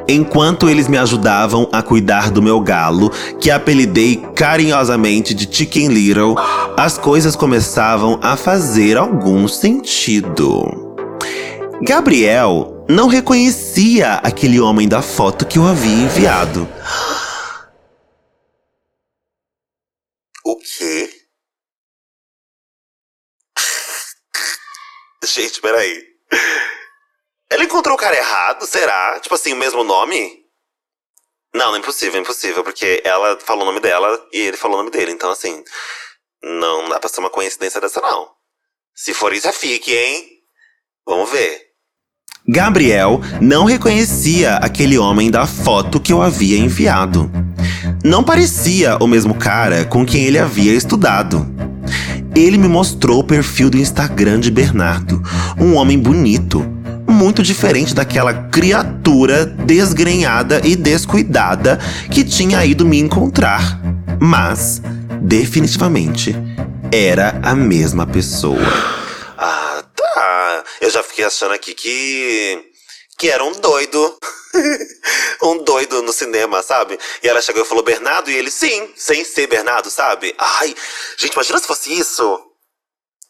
[0.09, 3.11] Enquanto eles me ajudavam a cuidar do meu galo,
[3.41, 6.35] que apelidei carinhosamente de Chicken Little,
[6.77, 10.97] as coisas começavam a fazer algum sentido.
[11.83, 16.69] Gabriel não reconhecia aquele homem da foto que eu havia enviado.
[20.45, 21.09] O quê?
[25.25, 26.03] Gente, peraí.
[27.51, 29.19] Ele encontrou o cara errado, será?
[29.21, 30.41] Tipo assim, o mesmo nome?
[31.55, 34.77] Não, não é impossível, é impossível, porque ela falou o nome dela e ele falou
[34.77, 35.11] o nome dele.
[35.11, 35.65] Então, assim,
[36.43, 38.29] não dá pra ser uma coincidência dessa, não.
[38.95, 40.29] Se for isso, é fique, hein?
[41.07, 41.71] Vamos ver.
[42.47, 47.31] Gabriel não reconhecia aquele homem da foto que eu havia enviado.
[48.05, 51.47] Não parecia o mesmo cara com quem ele havia estudado.
[52.35, 55.23] Ele me mostrou o perfil do Instagram de Bernardo,
[55.59, 56.61] um homem bonito,
[57.09, 61.79] muito diferente daquela criatura desgrenhada e descuidada
[62.11, 63.81] que tinha ido me encontrar.
[64.21, 64.81] Mas,
[65.21, 66.37] definitivamente,
[66.93, 68.59] era a mesma pessoa.
[69.37, 70.65] Ah, tá.
[70.81, 72.70] Eu já fiquei achando aqui que.
[73.21, 74.17] Que era um doido.
[75.45, 76.99] um doido no cinema, sabe?
[77.23, 80.35] E ela chegou e falou Bernardo, e ele, sim, sem ser Bernardo, sabe?
[80.39, 80.75] Ai,
[81.19, 82.43] gente, imagina se fosse isso.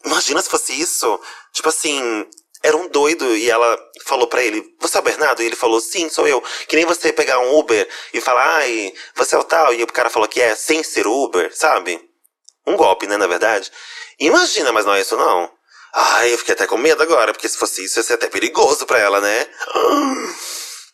[0.04, 1.20] Imagina se fosse isso.
[1.52, 2.24] Tipo assim,
[2.62, 3.76] era um doido e ela
[4.06, 5.42] falou para ele: Você é o Bernardo?
[5.42, 6.40] E ele falou: Sim, sou eu.
[6.68, 9.74] Que nem você pegar um Uber e falar: Ai, você é o tal.
[9.74, 12.00] E o cara falou que é sem ser Uber, sabe?
[12.64, 13.72] Um golpe, né, na verdade.
[14.20, 15.50] Imagina, mas não é isso não.
[15.94, 18.86] Ai, eu fiquei até com medo agora, porque se fosse isso ia ser até perigoso
[18.86, 19.46] para ela, né?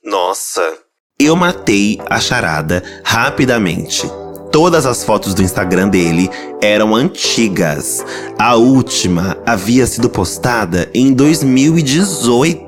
[0.03, 0.79] Nossa.
[1.19, 4.11] Eu matei a charada rapidamente.
[4.53, 6.31] Todas as fotos do Instagram dele
[6.63, 8.05] eram antigas.
[8.39, 12.67] A última havia sido postada em 2018.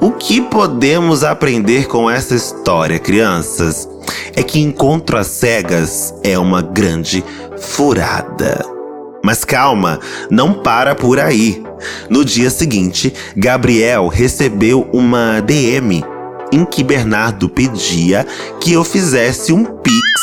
[0.00, 3.88] O que podemos aprender com essa história, crianças?
[4.34, 7.24] É que encontro às cegas é uma grande
[7.58, 8.75] furada.
[9.26, 9.98] Mas calma,
[10.30, 11.60] não para por aí.
[12.08, 16.04] No dia seguinte, Gabriel recebeu uma DM
[16.52, 18.24] em que Bernardo pedia
[18.60, 20.20] que eu fizesse um pix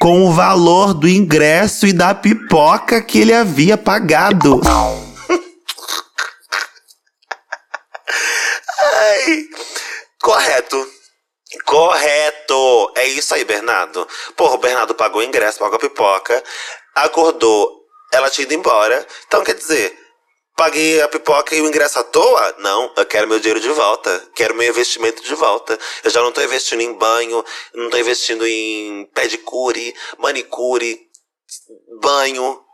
[0.00, 4.62] com o valor do ingresso e da pipoca que ele havia pagado.
[8.80, 9.44] Ai,
[10.22, 10.88] correto.
[11.66, 12.92] Correto!
[12.96, 14.08] É isso aí, Bernardo.
[14.34, 16.42] Porra, o Bernardo pagou o ingresso, pagou a pipoca,
[16.94, 17.75] acordou,
[18.16, 19.06] ela tinha ido embora.
[19.26, 19.96] Então, quer dizer,
[20.56, 22.56] Paguei a pipoca e o ingresso à toa?
[22.60, 24.26] Não, eu quero meu dinheiro de volta.
[24.34, 25.78] Quero meu investimento de volta.
[26.02, 30.98] Eu já não tô investindo em banho, não tô investindo em pedicure, manicure,
[32.00, 32.64] banho.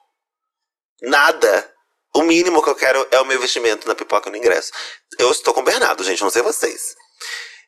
[1.02, 1.74] Nada.
[2.14, 4.70] O mínimo que eu quero é o meu investimento na pipoca e no ingresso.
[5.18, 6.94] Eu estou com o Bernardo, gente, não sei vocês.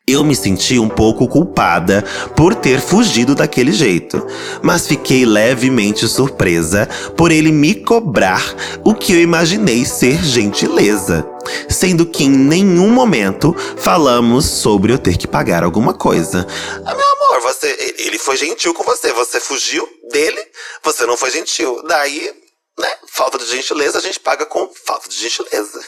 [0.07, 2.05] Eu me senti um pouco culpada
[2.37, 4.23] por ter fugido daquele jeito,
[4.63, 6.87] mas fiquei levemente surpresa
[7.17, 11.27] por ele me cobrar o que eu imaginei ser gentileza,
[11.71, 16.47] sendo que em nenhum momento falamos sobre eu ter que pagar alguma coisa.
[16.85, 20.47] Ah, meu amor, você, ele foi gentil com você, você fugiu dele,
[20.83, 21.83] você não foi gentil.
[21.89, 22.31] Daí,
[22.79, 25.81] né, falta de gentileza, a gente paga com falta de gentileza.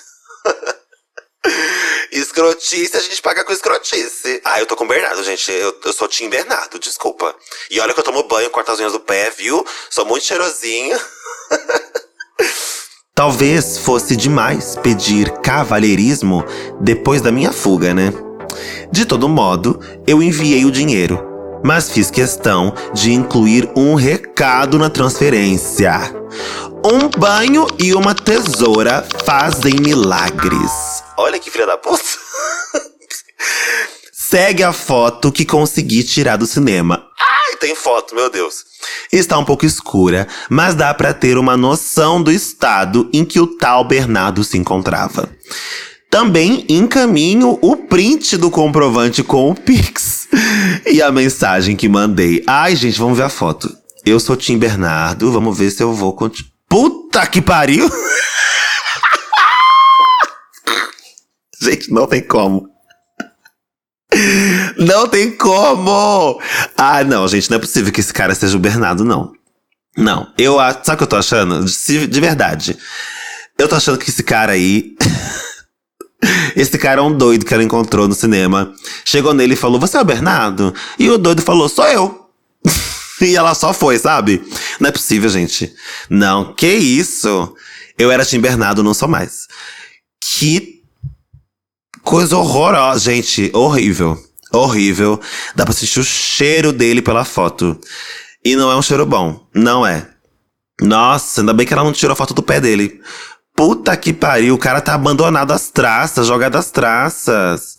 [2.13, 4.41] Escrotice, a gente paga com escrotice.
[4.45, 5.51] Ah, eu tô com Bernardo, gente.
[5.51, 7.35] Eu, eu sou Tim Bernardo, desculpa.
[7.71, 9.65] E olha que eu tomo banho, corto as unhas do pé, viu?
[9.91, 10.99] Sou muito cheirosinho.
[13.15, 16.45] Talvez fosse demais pedir cavalheirismo
[16.81, 18.13] depois da minha fuga, né?
[18.93, 21.19] De todo modo, eu enviei o dinheiro,
[21.65, 25.93] mas fiz questão de incluir um recado na transferência.
[26.89, 31.03] Um banho e uma tesoura fazem milagres.
[31.17, 32.05] Olha que filha da puta.
[34.15, 37.05] Segue a foto que consegui tirar do cinema.
[37.19, 38.65] Ai, tem foto, meu Deus.
[39.11, 43.49] Está um pouco escura, mas dá para ter uma noção do estado em que o
[43.49, 45.29] tal Bernardo se encontrava.
[46.09, 50.29] Também encaminho o print do comprovante com o Pix
[50.87, 52.45] e a mensagem que mandei.
[52.47, 53.77] Ai, gente, vamos ver a foto.
[54.05, 56.56] Eu sou Tim Bernardo, vamos ver se eu vou continuar.
[56.69, 57.89] Puta que pariu!
[61.61, 62.69] Gente, não tem como.
[64.77, 66.41] Não tem como!
[66.77, 69.33] Ah, não, gente, não é possível que esse cara seja o Bernardo, não.
[69.97, 70.81] Não, eu acho.
[70.85, 71.65] Sabe o que eu tô achando?
[71.65, 72.79] De, de verdade.
[73.59, 74.95] Eu tô achando que esse cara aí.
[76.57, 78.73] Esse cara é um doido que ela encontrou no cinema.
[79.05, 80.75] Chegou nele e falou: Você é o Bernardo?
[80.99, 82.26] E o doido falou: Sou eu.
[83.21, 84.43] E ela só foi, sabe?
[84.81, 85.73] Não é possível, gente.
[86.09, 87.55] Não, que isso?
[87.99, 89.47] Eu era Tim Bernardo, não sou mais.
[90.21, 90.83] Que
[92.03, 93.51] coisa horrorosa, gente.
[93.55, 94.19] Horrível.
[94.53, 95.21] Horrível.
[95.55, 97.79] Dá pra sentir o cheiro dele pela foto.
[98.45, 99.47] E não é um cheiro bom.
[99.55, 100.09] Não é.
[100.81, 103.01] Nossa, ainda bem que ela não tirou a foto do pé dele.
[103.57, 107.79] Puta que pariu, o cara tá abandonado às traças, jogado às traças.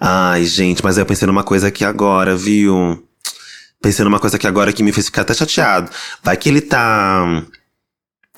[0.00, 3.06] Ai, gente, mas eu pensei numa coisa aqui agora, viu?
[3.82, 5.90] Pensei numa coisa aqui agora que me fez ficar até chateado.
[6.22, 7.42] Vai que ele tá.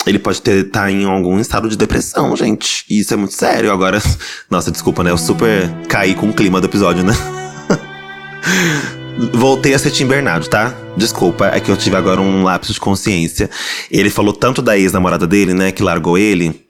[0.06, 2.86] Ele pode ter tá em algum estado de depressão, gente.
[2.88, 3.70] E isso é muito sério.
[3.70, 4.00] Agora.
[4.50, 5.10] Nossa, desculpa, né?
[5.10, 7.12] Eu super caí com o clima do episódio, né?
[9.34, 10.74] Voltei a ser Tim Bernardo, tá?
[10.96, 13.50] Desculpa, é que eu tive agora um lapso de consciência.
[13.90, 16.66] Ele falou tanto da ex-namorada dele, né, que largou ele.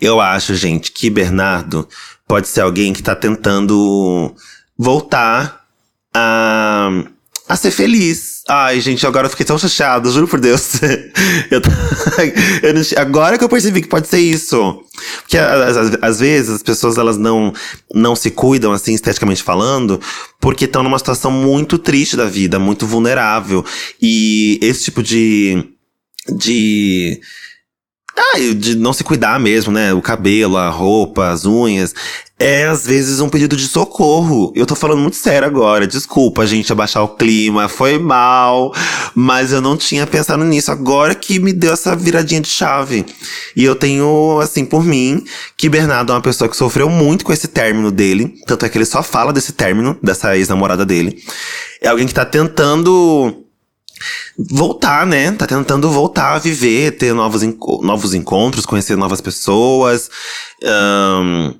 [0.00, 1.88] Eu acho, gente, que Bernardo
[2.26, 4.34] pode ser alguém que tá tentando
[4.76, 5.64] voltar
[6.12, 7.04] a
[7.48, 8.42] a ser feliz.
[8.48, 10.80] Ai, gente, agora eu fiquei tão chateado, juro por Deus.
[11.50, 11.60] eu,
[12.62, 14.82] eu não, agora que eu percebi que pode ser isso.
[15.20, 17.52] Porque às, vezes as pessoas elas não,
[17.94, 20.00] não se cuidam, assim, esteticamente falando,
[20.40, 23.64] porque estão numa situação muito triste da vida, muito vulnerável.
[24.00, 25.64] E esse tipo de.
[26.36, 27.20] de
[28.16, 29.92] ah, de não se cuidar mesmo, né?
[29.92, 31.94] O cabelo, a roupa, as unhas.
[32.38, 34.52] É às vezes um pedido de socorro.
[34.54, 35.86] Eu tô falando muito sério agora.
[35.86, 37.68] Desculpa, gente, abaixar o clima.
[37.68, 38.72] Foi mal.
[39.14, 40.70] Mas eu não tinha pensado nisso.
[40.70, 43.04] Agora que me deu essa viradinha de chave.
[43.56, 45.24] E eu tenho, assim, por mim,
[45.56, 48.34] que Bernardo é uma pessoa que sofreu muito com esse término dele.
[48.46, 51.22] Tanto é que ele só fala desse término, dessa ex-namorada dele.
[51.80, 53.43] É alguém que tá tentando
[54.38, 55.32] voltar, né?
[55.32, 60.10] Tá tentando voltar a viver, ter novos, enco novos encontros, conhecer novas pessoas.
[60.62, 61.54] Um,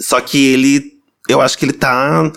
[0.00, 0.92] só que ele,
[1.28, 2.32] eu acho que ele tá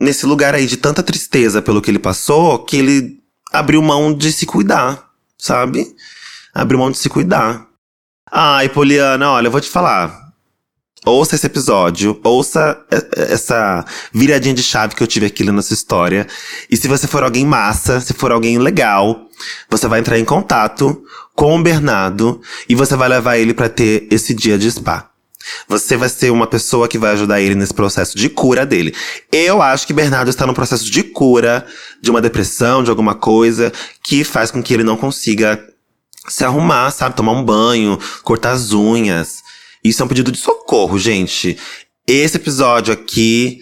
[0.00, 3.20] nesse lugar aí de tanta tristeza pelo que ele passou, que ele
[3.52, 5.94] abriu mão de se cuidar, sabe?
[6.54, 7.66] Abriu mão de se cuidar.
[8.30, 10.27] Ai, Poliana, olha, eu vou te falar.
[11.06, 12.78] Ouça esse episódio, ouça
[13.16, 16.26] essa viradinha de chave que eu tive aqui nessa história.
[16.68, 19.26] E se você for alguém massa, se for alguém legal,
[19.70, 21.02] você vai entrar em contato
[21.34, 25.08] com o Bernardo e você vai levar ele para ter esse dia de spa.
[25.68, 28.94] Você vai ser uma pessoa que vai ajudar ele nesse processo de cura dele.
[29.32, 31.64] Eu acho que Bernardo está no processo de cura
[32.02, 33.72] de uma depressão, de alguma coisa
[34.02, 35.64] que faz com que ele não consiga
[36.28, 37.16] se arrumar, sabe?
[37.16, 39.42] Tomar um banho, cortar as unhas.
[39.82, 41.56] Isso é um pedido de socorro, gente.
[42.06, 43.60] Esse episódio aqui,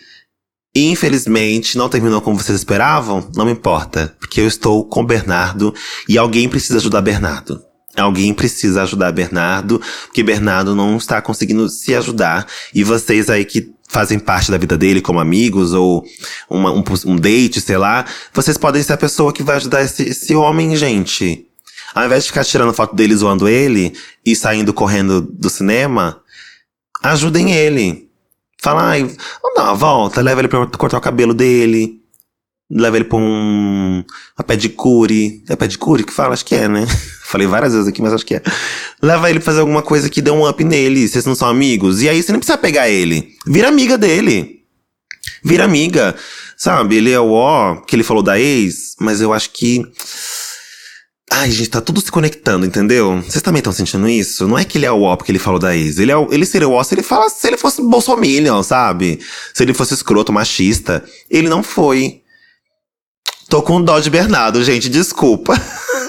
[0.75, 3.31] infelizmente, não terminou como vocês esperavam.
[3.35, 5.75] Não me importa, porque eu estou com Bernardo
[6.09, 7.63] e alguém precisa ajudar Bernardo.
[7.97, 12.47] Alguém precisa ajudar Bernardo, porque Bernardo não está conseguindo se ajudar.
[12.75, 16.05] E vocês aí que fazem parte da vida dele como amigos ou
[16.51, 20.03] uma, um, um date, sei lá, vocês podem ser a pessoa que vai ajudar esse,
[20.03, 21.47] esse homem, gente.
[21.95, 26.21] Ao invés de ficar tirando foto dele zoando ele e saindo correndo do cinema,
[27.03, 28.09] ajudem ele.
[28.61, 32.01] Fala, ai, vamos dar uma volta, leva ele pra cortar o cabelo dele.
[32.69, 34.05] Leva ele pra um.
[34.37, 35.43] Uma pedicure.
[35.49, 36.35] É pedicure que fala?
[36.35, 36.85] Acho que é, né?
[37.25, 38.43] Falei várias vezes aqui, mas acho que é.
[39.01, 41.07] Leva ele pra fazer alguma coisa que dê um up nele.
[41.07, 42.03] Vocês não são amigos.
[42.03, 43.35] E aí você não precisa pegar ele.
[43.47, 44.63] Vira amiga dele.
[45.45, 46.17] Vira amiga.
[46.57, 46.97] Sabe?
[46.97, 49.83] Ele é o ó, que ele falou da ex, mas eu acho que.
[51.39, 53.21] Ai, gente, tá tudo se conectando, entendeu?
[53.21, 54.49] Vocês também estão sentindo isso?
[54.49, 55.99] Não é que ele é o ó porque ele falou da ex.
[55.99, 59.21] Ele, é o, ele seria o ó se ele, fala, se ele fosse bolsominion, sabe?
[59.53, 61.05] Se ele fosse escroto, machista.
[61.31, 62.23] Ele não foi.
[63.51, 65.53] Tô com dó de Bernardo, gente, desculpa.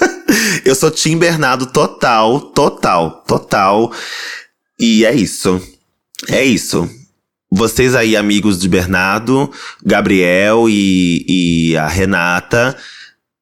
[0.64, 3.92] eu sou Tim Bernardo total, total, total.
[4.80, 5.60] E é isso.
[6.26, 6.88] É isso.
[7.50, 9.50] Vocês aí, amigos de Bernardo,
[9.84, 12.74] Gabriel e, e a Renata,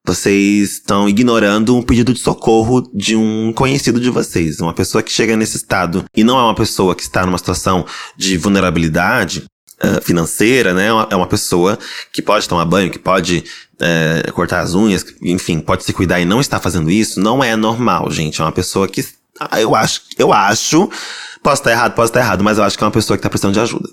[0.07, 4.61] vocês estão ignorando um pedido de socorro de um conhecido de vocês.
[4.61, 7.85] Uma pessoa que chega nesse estado e não é uma pessoa que está numa situação
[8.15, 9.43] de vulnerabilidade,
[9.79, 10.87] Uh, financeira, né?
[10.87, 11.77] É uma pessoa
[12.11, 13.43] que pode tomar banho, que pode
[13.79, 17.55] é, cortar as unhas, enfim, pode se cuidar e não está fazendo isso, não é
[17.55, 18.41] normal, gente.
[18.41, 19.05] É uma pessoa que.
[19.39, 20.89] Ah, eu acho, eu acho.
[21.43, 23.29] Posso estar errado, posso estar errado, mas eu acho que é uma pessoa que está
[23.29, 23.89] precisando de ajuda.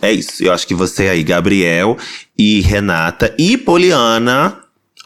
[0.00, 0.42] É isso.
[0.42, 1.96] Eu acho que você aí, Gabriel
[2.38, 4.56] e Renata e Poliana,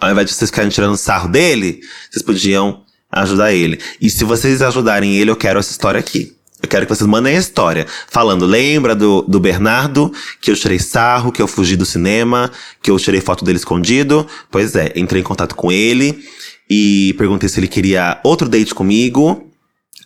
[0.02, 1.80] ao invés de vocês ficarem tirando sarro dele,
[2.10, 3.78] vocês podiam ajudar ele.
[4.00, 6.36] E se vocês ajudarem ele, eu quero essa história aqui.
[6.60, 7.86] Eu quero que vocês mandem a história.
[8.08, 12.50] Falando, lembra do, do Bernardo, que eu tirei sarro, que eu fugi do cinema,
[12.82, 14.26] que eu tirei foto dele escondido?
[14.50, 16.24] Pois é, entrei em contato com ele
[16.68, 19.52] e perguntei se ele queria outro date comigo.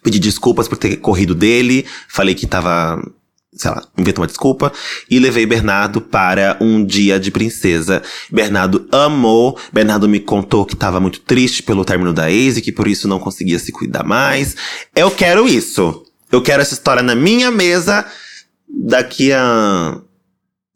[0.03, 3.03] Pedi desculpas por ter corrido dele, falei que tava
[3.57, 4.73] sei lá, inventou uma desculpa
[5.11, 8.03] e levei Bernardo para um dia de princesa.
[8.31, 12.71] Bernardo amou, Bernardo me contou que estava muito triste pelo término da ex e que
[12.71, 14.55] por isso não conseguia se cuidar mais.
[14.95, 16.05] Eu quero isso.
[16.31, 18.05] Eu quero essa história na minha mesa
[18.69, 19.99] daqui a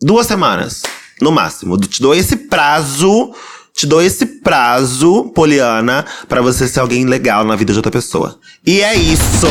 [0.01, 0.83] duas semanas,
[1.21, 1.77] no máximo.
[1.79, 3.35] Te dou esse prazo,
[3.75, 8.39] te dou esse prazo, Poliana, para você ser alguém legal na vida de outra pessoa.
[8.67, 9.47] E é isso.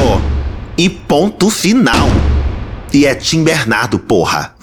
[0.77, 2.07] E ponto final.
[2.91, 4.55] E é Tim Bernardo, porra.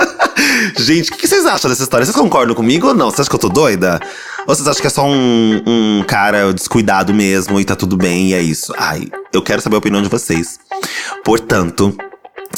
[0.78, 2.04] Gente, o que, vocês acham dessa história?
[2.04, 3.06] Vocês concordam comigo ou não?
[3.06, 4.00] Vocês acham que eu tô doida?
[4.46, 8.28] Ou vocês acham que é só um, um cara descuidado mesmo e tá tudo bem
[8.28, 8.74] e é isso?
[8.76, 10.58] Ai, eu quero saber a opinião de vocês.
[11.24, 11.96] Portanto,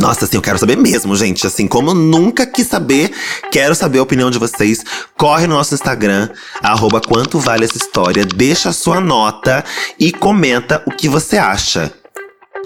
[0.00, 1.46] nossa, assim, eu quero saber mesmo, gente.
[1.46, 3.12] Assim, como eu nunca quis saber,
[3.52, 4.84] quero saber a opinião de vocês.
[5.16, 6.28] Corre no nosso Instagram,
[6.60, 9.64] arroba quanto vale essa história, deixa a sua nota
[9.98, 11.92] e comenta o que você acha.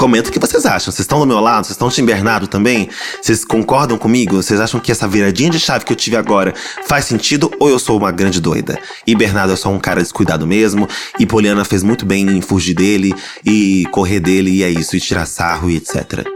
[0.03, 0.91] Comenta o que vocês acham.
[0.91, 1.65] Vocês estão do meu lado?
[1.65, 2.91] Vocês estão Tim Bernardo também?
[3.21, 4.43] Vocês concordam comigo?
[4.43, 6.53] Vocês acham que essa viradinha de chave que eu tive agora
[6.89, 8.77] faz sentido ou eu sou uma grande doida?
[9.07, 10.89] E Bernardo é só um cara descuidado mesmo.
[11.21, 15.01] E Poliana fez muito bem em fugir dele e correr dele e é isso, e
[15.01, 16.27] tirar sarro e etc.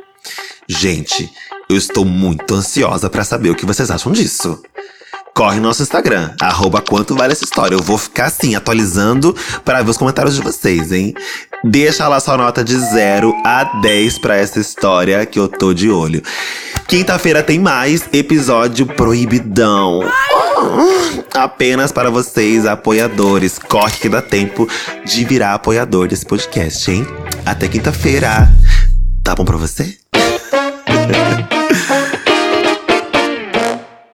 [0.69, 1.29] Gente,
[1.69, 4.63] eu estou muito ansiosa para saber o que vocês acham disso
[5.37, 7.75] corre no nosso Instagram, arroba quanto vale essa história.
[7.75, 11.13] Eu vou ficar assim, atualizando para ver os comentários de vocês, hein?
[11.63, 15.91] Deixa lá sua nota de 0 a 10 para essa história que eu tô de
[15.91, 16.23] olho.
[16.89, 20.01] Quinta-feira tem mais episódio proibidão.
[21.35, 23.59] apenas para vocês, apoiadores.
[23.59, 24.67] Corre que dá tempo
[25.05, 27.07] de virar apoiador desse podcast, hein?
[27.45, 28.51] Até quinta-feira.
[29.23, 29.99] Tá bom pra você?